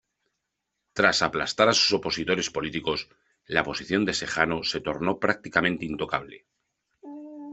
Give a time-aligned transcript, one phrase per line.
[0.97, 2.99] Tras aplastar a sus opositores políticos,
[3.45, 6.47] la posición de Sejano se tornó prácticamente intocable.